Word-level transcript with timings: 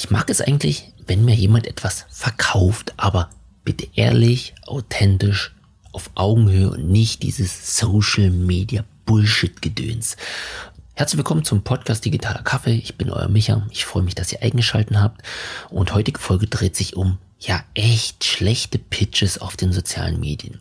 Ich 0.00 0.10
mag 0.10 0.30
es 0.30 0.40
eigentlich, 0.40 0.92
wenn 1.08 1.24
mir 1.24 1.34
jemand 1.34 1.66
etwas 1.66 2.06
verkauft, 2.08 2.94
aber 2.98 3.30
bitte 3.64 3.88
ehrlich, 3.96 4.54
authentisch, 4.64 5.56
auf 5.90 6.12
Augenhöhe 6.14 6.70
und 6.70 6.88
nicht 6.88 7.24
dieses 7.24 7.76
Social 7.76 8.30
Media 8.30 8.84
Bullshit-Gedöns. 9.06 10.16
Herzlich 10.94 11.18
willkommen 11.18 11.42
zum 11.42 11.64
Podcast 11.64 12.04
Digitaler 12.04 12.44
Kaffee. 12.44 12.76
Ich 12.76 12.94
bin 12.94 13.10
euer 13.10 13.26
Micha. 13.26 13.66
Ich 13.72 13.86
freue 13.86 14.04
mich, 14.04 14.14
dass 14.14 14.30
ihr 14.30 14.40
eingeschaltet 14.40 14.98
habt. 14.98 15.22
Und 15.68 15.92
heutige 15.92 16.20
Folge 16.20 16.46
dreht 16.46 16.76
sich 16.76 16.94
um 16.94 17.18
ja 17.40 17.64
echt 17.74 18.22
schlechte 18.22 18.78
Pitches 18.78 19.38
auf 19.40 19.56
den 19.56 19.72
sozialen 19.72 20.20
Medien. 20.20 20.60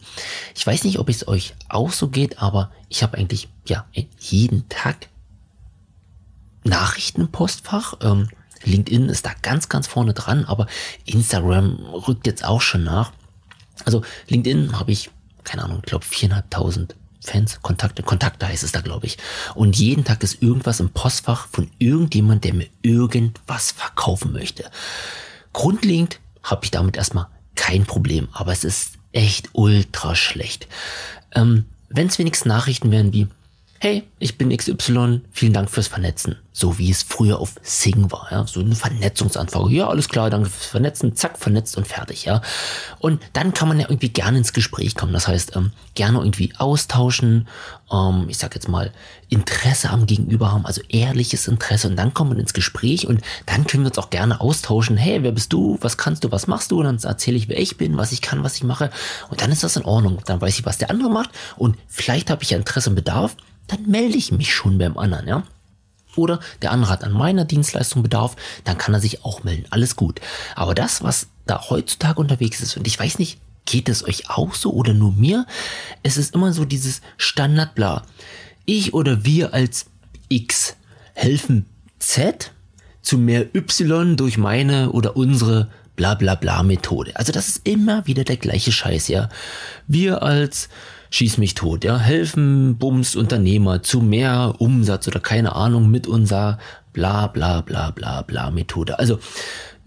Ich 0.55 0.65
weiß 0.65 0.83
nicht, 0.83 0.97
ob 0.97 1.09
es 1.09 1.27
euch 1.27 1.53
auch 1.69 1.91
so 1.91 2.07
geht, 2.07 2.41
aber 2.41 2.71
ich 2.89 3.03
habe 3.03 3.19
eigentlich 3.19 3.49
ja 3.67 3.85
jeden 4.17 4.67
Tag 4.67 5.09
Nachrichten 6.63 7.21
im 7.21 7.31
Postfach. 7.31 7.93
Ähm, 8.01 8.29
LinkedIn 8.63 9.09
ist 9.09 9.25
da 9.25 9.31
ganz, 9.41 9.69
ganz 9.69 9.87
vorne 9.87 10.13
dran, 10.13 10.45
aber 10.45 10.67
Instagram 11.05 11.77
rückt 12.07 12.27
jetzt 12.27 12.43
auch 12.43 12.61
schon 12.61 12.83
nach. 12.83 13.11
Also 13.85 14.03
LinkedIn 14.27 14.79
habe 14.79 14.91
ich, 14.91 15.09
keine 15.43 15.63
Ahnung, 15.63 15.79
ich 15.79 15.89
glaube 15.89 16.05
viereinhalbtausend 16.05 16.95
Fans, 17.27 17.61
Kontakte, 17.61 18.03
Kontakte 18.03 18.47
heißt 18.47 18.63
es 18.63 18.71
da, 18.71 18.81
glaube 18.81 19.05
ich. 19.05 19.17
Und 19.53 19.77
jeden 19.77 20.05
Tag 20.05 20.23
ist 20.23 20.41
irgendwas 20.41 20.79
im 20.79 20.91
Postfach 20.91 21.47
von 21.47 21.69
irgendjemand, 21.77 22.43
der 22.45 22.53
mir 22.53 22.67
irgendwas 22.81 23.71
verkaufen 23.71 24.31
möchte. 24.31 24.69
Grundlegend 25.51 26.19
habe 26.43 26.63
ich 26.63 26.71
damit 26.71 26.95
erstmal 26.95 27.27
kein 27.55 27.85
Problem, 27.85 28.29
aber 28.31 28.53
es 28.53 28.63
ist 28.63 28.93
echt 29.11 29.49
ultra 29.53 30.15
schlecht. 30.15 30.67
Ähm, 31.33 31.65
Wenn 31.89 32.07
es 32.07 32.19
wenigstens 32.19 32.47
Nachrichten 32.47 32.91
wären 32.91 33.11
wie, 33.11 33.27
hey, 33.79 34.03
ich 34.19 34.37
bin 34.37 34.55
XY, 34.55 35.21
vielen 35.31 35.53
Dank 35.53 35.69
fürs 35.69 35.87
Vernetzen. 35.87 36.37
So 36.51 36.79
wie 36.79 36.89
es 36.89 37.03
früher 37.03 37.39
auf 37.39 37.53
Sing 37.61 38.11
war, 38.11 38.27
ja, 38.31 38.47
so 38.47 38.61
eine 38.61 38.73
Vernetzungsanfrage. 38.73 39.75
Ja, 39.75 39.89
alles 39.89 40.09
klar, 40.09 40.31
danke 40.31 40.49
fürs 40.49 40.65
Vernetzen, 40.65 41.15
zack, 41.15 41.37
vernetzt 41.37 41.77
und 41.77 41.85
fertig, 41.87 42.25
ja. 42.25 42.41
Und 42.97 43.21
dann 43.33 43.53
kann 43.53 43.67
man 43.67 43.79
ja 43.79 43.87
irgendwie 43.87 44.09
gerne 44.09 44.39
ins 44.39 44.53
Gespräch 44.53 44.95
kommen. 44.95 45.13
Das 45.13 45.27
heißt, 45.27 45.55
ähm, 45.55 45.71
gerne 45.93 46.17
irgendwie 46.17 46.53
austauschen, 46.57 47.47
ähm, 47.91 48.25
ich 48.27 48.39
sag 48.39 48.55
jetzt 48.55 48.67
mal, 48.67 48.91
Interesse 49.29 49.91
am 49.91 50.07
Gegenüber 50.07 50.51
haben, 50.51 50.65
also 50.65 50.81
ehrliches 50.89 51.47
Interesse. 51.47 51.87
Und 51.89 51.95
dann 51.95 52.15
kommt 52.15 52.31
man 52.31 52.39
ins 52.39 52.53
Gespräch 52.53 53.07
und 53.07 53.21
dann 53.45 53.67
können 53.67 53.83
wir 53.83 53.89
uns 53.89 53.99
auch 53.99 54.09
gerne 54.09 54.41
austauschen. 54.41 54.97
Hey, 54.97 55.21
wer 55.21 55.33
bist 55.33 55.53
du? 55.53 55.77
Was 55.81 55.97
kannst 55.97 56.23
du? 56.23 56.31
Was 56.31 56.47
machst 56.47 56.71
du? 56.71 56.79
Und 56.79 56.85
dann 56.85 56.97
erzähle 56.97 57.37
ich, 57.37 57.49
wer 57.49 57.59
ich 57.59 57.77
bin, 57.77 57.97
was 57.97 58.11
ich 58.11 58.21
kann, 58.21 58.43
was 58.43 58.55
ich 58.55 58.63
mache. 58.63 58.89
Und 59.29 59.41
dann 59.41 59.51
ist 59.51 59.63
das 59.63 59.75
in 59.75 59.85
Ordnung. 59.85 60.19
Dann 60.25 60.41
weiß 60.41 60.57
ich, 60.57 60.65
was 60.65 60.79
der 60.79 60.89
andere 60.89 61.11
macht. 61.11 61.29
Und 61.55 61.77
vielleicht 61.87 62.31
habe 62.31 62.41
ich 62.41 62.49
ja 62.49 62.57
Interesse 62.57 62.89
und 62.89 62.95
Bedarf 62.95 63.35
dann 63.67 63.85
melde 63.87 64.17
ich 64.17 64.31
mich 64.31 64.53
schon 64.53 64.77
beim 64.77 64.97
anderen, 64.97 65.27
ja. 65.27 65.43
Oder 66.15 66.39
der 66.61 66.71
andere 66.71 66.91
hat 66.91 67.03
an 67.03 67.11
meiner 67.11 67.45
Dienstleistung 67.45 68.01
Bedarf, 68.01 68.35
dann 68.63 68.77
kann 68.77 68.93
er 68.93 68.99
sich 68.99 69.23
auch 69.23 69.43
melden. 69.43 69.67
Alles 69.69 69.95
gut. 69.95 70.19
Aber 70.55 70.73
das, 70.73 71.03
was 71.03 71.27
da 71.45 71.69
heutzutage 71.69 72.19
unterwegs 72.19 72.61
ist, 72.61 72.75
und 72.75 72.87
ich 72.87 72.99
weiß 72.99 73.19
nicht, 73.19 73.39
geht 73.65 73.87
es 73.89 74.03
euch 74.03 74.29
auch 74.29 74.55
so 74.55 74.73
oder 74.73 74.93
nur 74.93 75.11
mir? 75.11 75.45
Es 76.01 76.17
ist 76.17 76.33
immer 76.33 76.53
so 76.53 76.65
dieses 76.65 77.01
Standardbla. 77.17 78.03
Ich 78.65 78.93
oder 78.93 79.25
wir 79.25 79.53
als 79.53 79.85
X 80.29 80.75
helfen 81.13 81.65
Z 81.99 82.51
zu 83.01 83.17
mehr 83.17 83.53
Y 83.55 84.17
durch 84.17 84.37
meine 84.37 84.91
oder 84.91 85.15
unsere 85.15 85.69
bla 85.95 86.15
bla 86.15 86.35
bla 86.35 86.63
Methode. 86.63 87.15
Also 87.15 87.31
das 87.31 87.47
ist 87.47 87.67
immer 87.67 88.07
wieder 88.07 88.23
der 88.23 88.37
gleiche 88.37 88.71
Scheiß, 88.71 89.07
ja. 89.07 89.29
Wir 89.87 90.23
als 90.23 90.69
schieß 91.09 91.37
mich 91.37 91.55
tot, 91.55 91.83
ja, 91.83 91.97
helfen 91.97 92.77
Bums 92.77 93.15
Unternehmer 93.15 93.83
zu 93.83 94.01
mehr 94.01 94.55
Umsatz 94.59 95.07
oder 95.07 95.19
keine 95.19 95.55
Ahnung 95.55 95.89
mit 95.89 96.07
unserer 96.07 96.59
bla 96.93 97.27
bla 97.27 97.61
bla 97.61 97.91
bla 97.91 98.21
bla 98.21 98.51
Methode. 98.51 98.99
Also 98.99 99.19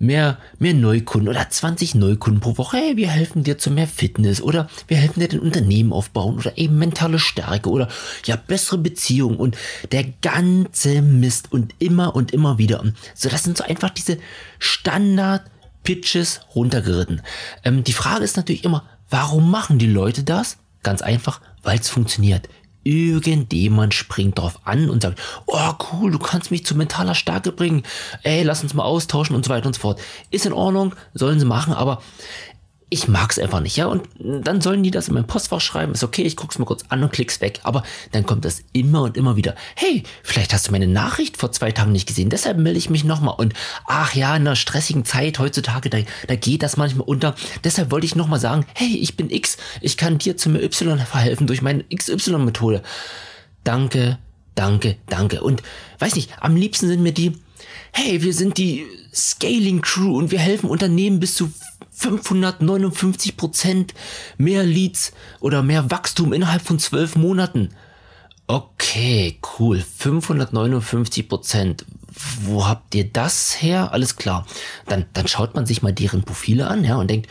mehr, 0.00 0.38
mehr 0.58 0.74
Neukunden 0.74 1.28
oder 1.28 1.48
20 1.48 1.94
Neukunden 1.94 2.40
pro 2.40 2.56
Woche. 2.58 2.78
Hey, 2.78 2.96
wir 2.96 3.08
helfen 3.08 3.44
dir 3.44 3.58
zu 3.58 3.70
mehr 3.70 3.86
Fitness 3.86 4.40
oder 4.40 4.68
wir 4.88 4.96
helfen 4.96 5.20
dir 5.20 5.28
den 5.28 5.40
Unternehmen 5.40 5.92
aufbauen 5.92 6.36
oder 6.36 6.56
eben 6.56 6.78
mentale 6.78 7.18
Stärke 7.18 7.68
oder 7.68 7.88
ja, 8.24 8.36
bessere 8.36 8.78
Beziehungen 8.78 9.36
und 9.36 9.56
der 9.92 10.04
ganze 10.22 11.02
Mist 11.02 11.52
und 11.52 11.74
immer 11.78 12.16
und 12.16 12.32
immer 12.32 12.58
wieder. 12.58 12.82
So, 13.14 13.28
das 13.28 13.44
sind 13.44 13.58
so 13.58 13.64
einfach 13.64 13.90
diese 13.90 14.18
Standard 14.58 15.42
Pitches 15.84 16.40
runtergeritten. 16.54 17.22
Ähm, 17.64 17.84
die 17.84 17.92
Frage 17.92 18.24
ist 18.24 18.36
natürlich 18.36 18.64
immer, 18.64 18.84
warum 19.08 19.50
machen 19.50 19.78
die 19.78 19.86
Leute 19.86 20.22
das? 20.24 20.58
Ganz 20.82 21.02
einfach, 21.02 21.40
weil 21.62 21.78
es 21.78 21.88
funktioniert. 21.88 22.48
Irgendjemand 22.82 23.92
springt 23.92 24.38
drauf 24.38 24.60
an 24.64 24.88
und 24.88 25.02
sagt, 25.02 25.20
oh 25.46 25.72
cool, 25.92 26.10
du 26.10 26.18
kannst 26.18 26.50
mich 26.50 26.64
zu 26.64 26.74
mentaler 26.74 27.14
Stärke 27.14 27.52
bringen. 27.52 27.82
Ey, 28.22 28.42
lass 28.42 28.62
uns 28.62 28.72
mal 28.72 28.84
austauschen 28.84 29.36
und 29.36 29.44
so 29.44 29.50
weiter 29.50 29.66
und 29.66 29.74
so 29.74 29.80
fort. 29.82 30.00
Ist 30.30 30.46
in 30.46 30.54
Ordnung, 30.54 30.94
sollen 31.12 31.38
sie 31.38 31.44
machen, 31.44 31.74
aber 31.74 32.00
ich 32.92 33.06
mag 33.06 33.30
es 33.30 33.38
einfach 33.38 33.60
nicht, 33.60 33.76
ja. 33.76 33.86
Und 33.86 34.08
dann 34.18 34.60
sollen 34.60 34.82
die 34.82 34.90
das 34.90 35.06
in 35.06 35.14
mein 35.14 35.26
Postfach 35.26 35.60
schreiben. 35.60 35.92
Ist 35.92 36.02
okay, 36.02 36.22
ich 36.22 36.34
guck's 36.34 36.58
mir 36.58 36.64
kurz 36.64 36.84
an 36.88 37.02
und 37.04 37.12
klick's 37.12 37.40
weg. 37.40 37.60
Aber 37.62 37.84
dann 38.10 38.26
kommt 38.26 38.44
das 38.44 38.64
immer 38.72 39.02
und 39.02 39.16
immer 39.16 39.36
wieder. 39.36 39.54
Hey, 39.76 40.02
vielleicht 40.24 40.52
hast 40.52 40.66
du 40.66 40.72
meine 40.72 40.88
Nachricht 40.88 41.36
vor 41.36 41.52
zwei 41.52 41.70
Tagen 41.70 41.92
nicht 41.92 42.08
gesehen, 42.08 42.30
deshalb 42.30 42.58
melde 42.58 42.78
ich 42.78 42.90
mich 42.90 43.04
nochmal. 43.04 43.36
Und 43.38 43.54
ach 43.86 44.14
ja, 44.14 44.34
in 44.34 44.42
einer 44.42 44.56
stressigen 44.56 45.04
Zeit 45.04 45.38
heutzutage, 45.38 45.88
da, 45.88 45.98
da 46.26 46.34
geht 46.34 46.64
das 46.64 46.76
manchmal 46.76 47.06
unter. 47.06 47.36
Deshalb 47.62 47.92
wollte 47.92 48.06
ich 48.06 48.16
nochmal 48.16 48.40
sagen, 48.40 48.66
hey, 48.74 48.96
ich 48.96 49.16
bin 49.16 49.30
X, 49.30 49.56
ich 49.80 49.96
kann 49.96 50.18
dir 50.18 50.36
zum 50.36 50.56
Y 50.56 50.98
verhelfen 50.98 51.46
durch 51.46 51.62
meine 51.62 51.84
XY-Methode. 51.84 52.82
Danke, 53.62 54.18
danke, 54.56 54.96
danke. 55.08 55.42
Und 55.42 55.62
weiß 56.00 56.16
nicht, 56.16 56.32
am 56.40 56.56
liebsten 56.56 56.88
sind 56.88 57.02
mir 57.04 57.12
die, 57.12 57.38
hey, 57.92 58.20
wir 58.22 58.34
sind 58.34 58.58
die 58.58 58.84
Scaling 59.14 59.80
Crew 59.80 60.16
und 60.16 60.32
wir 60.32 60.40
helfen 60.40 60.68
Unternehmen 60.68 61.20
bis 61.20 61.36
zu 61.36 61.52
559 62.00 63.36
Prozent 63.36 63.94
mehr 64.38 64.64
Leads 64.64 65.12
oder 65.40 65.62
mehr 65.62 65.90
Wachstum 65.90 66.32
innerhalb 66.32 66.62
von 66.62 66.78
zwölf 66.78 67.14
Monaten. 67.14 67.70
Okay, 68.46 69.38
cool. 69.58 69.80
559 69.80 71.28
Prozent. 71.28 71.84
Wo 72.42 72.66
habt 72.66 72.94
ihr 72.94 73.04
das 73.04 73.60
her? 73.60 73.92
Alles 73.92 74.16
klar. 74.16 74.46
Dann, 74.86 75.04
dann 75.12 75.28
schaut 75.28 75.54
man 75.54 75.66
sich 75.66 75.82
mal 75.82 75.92
deren 75.92 76.22
Profile 76.22 76.66
an, 76.68 76.84
ja, 76.84 76.96
und 76.96 77.08
denkt, 77.10 77.28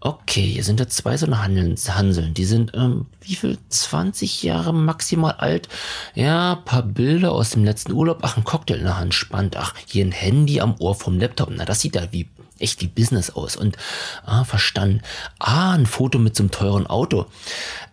okay, 0.00 0.46
hier 0.46 0.64
sind 0.64 0.80
ja 0.80 0.88
zwei 0.88 1.16
so 1.16 1.26
eine 1.26 1.42
Hanseln. 1.42 2.32
Die 2.34 2.44
sind, 2.44 2.72
ähm, 2.74 3.06
wie 3.20 3.34
viel? 3.34 3.58
20 3.68 4.42
Jahre 4.42 4.72
maximal 4.72 5.32
alt. 5.32 5.68
Ja, 6.14 6.56
paar 6.64 6.82
Bilder 6.82 7.32
aus 7.32 7.50
dem 7.50 7.64
letzten 7.64 7.92
Urlaub. 7.92 8.20
Ach, 8.22 8.36
ein 8.36 8.44
Cocktail 8.44 8.78
in 8.78 8.84
der 8.84 8.98
Hand. 8.98 9.14
Spannend. 9.14 9.56
Ach, 9.56 9.74
hier 9.86 10.04
ein 10.04 10.12
Handy 10.12 10.60
am 10.60 10.74
Ohr 10.78 10.94
vom 10.94 11.18
Laptop. 11.18 11.50
Na, 11.54 11.64
das 11.64 11.80
sieht 11.80 11.96
ja 11.96 12.12
wie 12.12 12.28
echt 12.58 12.80
wie 12.82 12.86
Business 12.86 13.30
aus 13.30 13.56
und 13.56 13.76
ah, 14.24 14.44
verstanden. 14.44 15.02
Ah, 15.38 15.72
ein 15.72 15.86
Foto 15.86 16.18
mit 16.18 16.36
so 16.36 16.42
einem 16.42 16.50
teuren 16.50 16.86
Auto. 16.86 17.26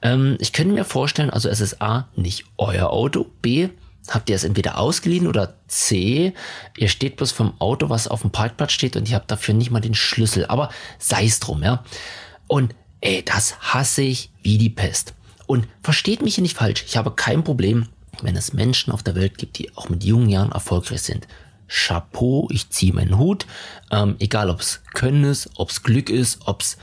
Ähm, 0.01 0.37
ich 0.39 0.53
könnte 0.53 0.73
mir 0.73 0.85
vorstellen, 0.85 1.29
also 1.29 1.49
es 1.49 1.59
ist 1.59 1.81
A, 1.81 2.07
nicht 2.15 2.45
euer 2.57 2.89
Auto, 2.89 3.25
B, 3.41 3.69
habt 4.09 4.29
ihr 4.29 4.35
es 4.35 4.43
entweder 4.43 4.77
ausgeliehen 4.77 5.27
oder 5.27 5.55
C, 5.67 6.33
ihr 6.77 6.89
steht 6.89 7.17
bloß 7.17 7.31
vom 7.31 7.53
Auto, 7.59 7.89
was 7.89 8.07
auf 8.07 8.21
dem 8.21 8.31
Parkplatz 8.31 8.71
steht 8.71 8.95
und 8.95 9.09
ihr 9.09 9.15
habt 9.15 9.31
dafür 9.31 9.53
nicht 9.53 9.71
mal 9.71 9.79
den 9.79 9.95
Schlüssel. 9.95 10.45
Aber 10.45 10.69
sei 10.99 11.25
es 11.25 11.39
drum, 11.39 11.63
ja. 11.63 11.83
Und 12.47 12.75
ey, 13.01 13.23
das 13.23 13.59
hasse 13.59 14.01
ich 14.01 14.31
wie 14.41 14.57
die 14.57 14.69
Pest. 14.69 15.13
Und 15.45 15.67
versteht 15.81 16.21
mich 16.21 16.35
hier 16.35 16.41
nicht 16.41 16.57
falsch, 16.57 16.83
ich 16.87 16.97
habe 16.97 17.11
kein 17.11 17.43
Problem, 17.43 17.87
wenn 18.21 18.35
es 18.35 18.53
Menschen 18.53 18.93
auf 18.93 19.03
der 19.03 19.15
Welt 19.15 19.37
gibt, 19.37 19.57
die 19.57 19.75
auch 19.75 19.89
mit 19.89 20.03
jungen 20.03 20.29
Jahren 20.29 20.51
erfolgreich 20.51 21.01
sind. 21.01 21.27
Chapeau, 21.67 22.47
ich 22.51 22.69
ziehe 22.69 22.93
meinen 22.93 23.17
Hut. 23.17 23.45
Ähm, 23.91 24.15
egal, 24.19 24.49
ob 24.49 24.59
es 24.59 24.81
Können 24.93 25.23
ist, 25.23 25.49
ob 25.55 25.69
es 25.69 25.83
Glück 25.83 26.09
ist, 26.09 26.39
ob 26.45 26.61
es, 26.61 26.77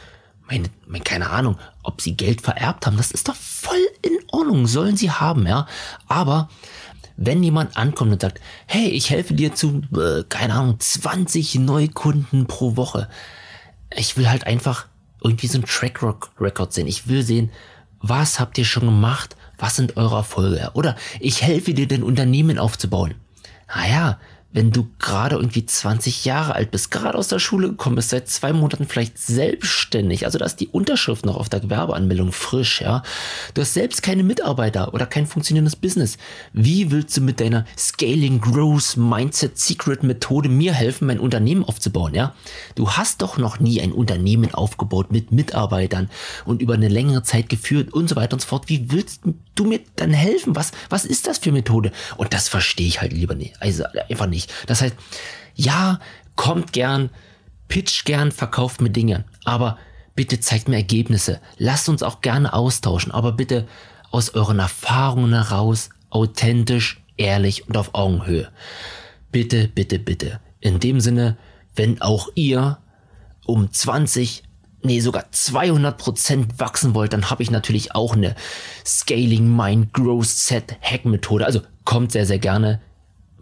meine, 0.49 0.69
meine, 0.87 1.05
keine 1.05 1.31
Ahnung, 1.31 1.57
ob 1.83 2.01
sie 2.01 2.17
Geld 2.17 2.41
vererbt 2.41 2.87
haben, 2.87 2.97
das 2.97 3.11
ist 3.11 3.29
doch 3.29 3.37
voll 3.37 3.77
in 4.03 4.19
Ordnung, 4.33 4.67
sollen 4.67 4.97
sie 4.97 5.11
haben, 5.11 5.47
ja. 5.47 5.67
Aber 6.09 6.49
wenn 7.17 7.43
jemand 7.43 7.77
ankommt 7.77 8.13
und 8.13 8.23
sagt, 8.23 8.41
hey, 8.67 8.89
ich 8.89 9.11
helfe 9.11 9.35
dir 9.35 9.55
zu, 9.55 9.83
äh, 9.95 10.25
keine 10.29 10.55
Ahnung, 10.55 10.81
20 10.81 11.57
Neukunden 11.57 12.47
pro 12.47 12.77
Woche. 12.77 13.09
Ich 13.95 14.17
will 14.17 14.31
halt 14.31 14.47
einfach 14.47 14.87
irgendwie 15.23 15.47
so 15.47 15.59
ein 15.59 15.67
Track 15.67 16.01
Record 16.41 16.73
sehen. 16.73 16.87
Ich 16.87 17.09
will 17.09 17.23
sehen, 17.23 17.51
was 18.01 18.41
habt 18.41 18.57
ihr 18.57 18.65
schon 18.65 18.87
gemacht? 18.87 19.37
Was 19.59 19.77
sind 19.77 19.99
eure 19.99 20.17
Erfolge? 20.17 20.71
Oder 20.73 20.97
ich 21.21 21.43
helfe 21.43 21.75
dir, 21.75 21.87
dein 21.87 22.03
Unternehmen 22.03 22.59
aufzubauen. 22.59 23.15
Naja, 23.69 24.19
wenn 24.53 24.73
du 24.73 24.89
gerade 24.99 25.37
irgendwie 25.37 25.65
20 25.65 26.25
Jahre 26.25 26.57
alt 26.57 26.73
bist, 26.73 26.91
gerade 26.91 27.17
aus 27.17 27.29
der 27.29 27.39
Schule 27.39 27.69
gekommen 27.69 27.97
bist, 27.97 28.11
seit 28.11 28.29
zwei 28.29 28.53
Monaten 28.53 28.87
vielleicht 28.87 29.17
selbstständig, 29.17 30.25
also 30.25 30.39
da 30.39 30.47
ist 30.47 30.57
die 30.57 30.67
Unterschrift 30.69 31.25
noch 31.25 31.37
auf 31.37 31.49
der 31.49 31.61
Gewerbeanmeldung 31.61 32.33
frisch, 32.33 32.81
ja. 32.81 33.05
Du 33.55 33.63
hast 33.63 33.75
selbst 33.75 34.03
keine 34.03 34.25
Mitarbeiter 34.25 34.93
oder 34.93 35.07
kein 35.07 35.27
funktionierendes 35.27 35.77
Business. 35.77 36.19
Wie 36.53 36.91
willst 36.91 37.17
du 37.17 37.21
mit 37.21 37.39
deiner 37.41 37.65
Scaling 37.79 38.41
Growth 38.41 38.97
Mindset 38.97 39.57
Secret 39.57 40.03
Methode 40.03 40.49
mir 40.49 40.73
helfen, 40.73 41.07
mein 41.07 41.21
Unternehmen 41.21 41.65
aufzubauen, 41.65 42.15
ja? 42.15 42.35
Du 42.75 42.91
hast 42.91 43.23
doch 43.23 43.39
noch 43.39 43.61
nie 43.61 43.81
ein 43.81 43.93
Unternehmen 43.93 44.53
aufgebaut 44.53 45.13
mit 45.13 45.31
Mitarbeitern 45.31 46.11
und 46.45 46.61
über 46.61 46.75
eine 46.75 46.89
längere 46.89 47.23
Zeit 47.23 47.49
geführt 47.49 47.93
und 47.93 48.09
so 48.09 48.17
weiter 48.17 48.35
und 48.35 48.41
so 48.41 48.49
fort. 48.49 48.69
Wie 48.69 48.91
willst 48.91 49.21
du 49.55 49.65
mir 49.65 49.81
dann 49.95 50.13
helfen? 50.13 50.57
Was, 50.57 50.73
was 50.89 51.05
ist 51.05 51.29
das 51.29 51.39
für 51.39 51.53
Methode? 51.53 51.93
Und 52.17 52.33
das 52.33 52.49
verstehe 52.49 52.89
ich 52.89 53.01
halt 53.01 53.13
lieber 53.13 53.35
nicht. 53.35 53.61
Also 53.61 53.85
einfach 54.09 54.27
nicht 54.27 54.40
nicht. 54.41 54.53
Das 54.67 54.83
heißt, 54.83 54.97
ja, 55.55 56.01
kommt 56.37 56.73
gern, 56.73 57.11
pitcht 57.69 58.05
gern, 58.05 58.33
verkauft 58.33 58.81
mir 58.81 58.91
Dinge. 58.91 59.25
Aber 59.45 59.79
bitte 60.15 60.41
zeigt 60.41 60.69
mir 60.69 60.77
Ergebnisse. 60.77 61.41
Lasst 61.59 61.89
uns 61.89 62.03
auch 62.03 62.21
gerne 62.21 62.53
austauschen. 62.53 63.13
Aber 63.13 63.33
bitte 63.33 63.67
aus 64.11 64.31
euren 64.35 64.59
Erfahrungen 64.59 65.33
heraus, 65.33 65.91
authentisch, 66.11 67.03
ehrlich 67.17 67.69
und 67.69 67.77
auf 67.77 67.95
Augenhöhe. 67.95 68.49
Bitte, 69.31 69.69
bitte, 69.69 69.99
bitte. 69.99 70.41
In 70.61 70.81
dem 70.81 71.01
Sinne, 71.01 71.37
wenn 71.77 72.01
auch 72.01 72.29
ihr 72.35 72.79
um 73.47 73.73
20, 73.73 74.43
nee, 74.83 75.01
sogar 75.01 75.31
200 75.31 75.97
Prozent 75.97 76.59
wachsen 76.59 76.95
wollt, 76.95 77.13
dann 77.13 77.31
habe 77.31 77.43
ich 77.43 77.51
natürlich 77.51 77.95
auch 77.95 78.15
eine 78.15 78.35
Scaling 78.85 79.55
Mind 79.55 79.93
Growth 79.93 80.27
Set 80.27 80.77
Hack 80.81 81.05
Methode. 81.05 81.47
Also 81.47 81.61
kommt 81.85 82.13
sehr, 82.13 82.27
sehr 82.27 82.39
gerne. 82.39 82.81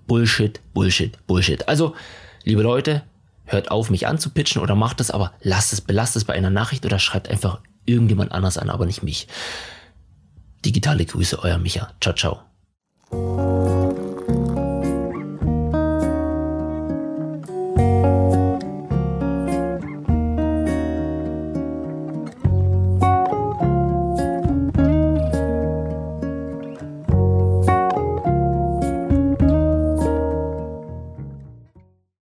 Bullshit, 0.09 0.61
Bullshit, 0.75 1.27
Bullshit. 1.29 1.69
Also, 1.69 1.95
liebe 2.43 2.63
Leute, 2.63 3.03
hört 3.45 3.71
auf, 3.71 3.91
mich 3.91 4.07
anzupitchen 4.07 4.61
oder 4.61 4.75
macht 4.75 5.01
es, 5.01 5.11
aber 5.11 5.33
lasst 5.43 5.73
es, 5.73 5.81
belasst 5.81 6.17
es 6.17 6.25
bei 6.25 6.33
einer 6.33 6.51
Nachricht 6.51 6.85
oder 6.85 6.99
schreibt 6.99 7.29
einfach 7.29 7.61
irgendjemand 7.85 8.33
anders 8.33 8.59
an, 8.59 8.71
aber 8.71 8.87
nicht 8.87 9.03
mich. 9.03 9.29
Digitale 10.65 11.05
Grüße, 11.05 11.39
euer 11.43 11.59
Micha. 11.59 11.93
Ciao, 12.01 12.15
ciao. 12.15 12.41